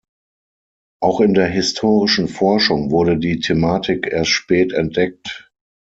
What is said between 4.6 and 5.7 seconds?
entdeckt.